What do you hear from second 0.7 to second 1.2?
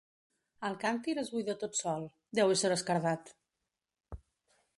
càntir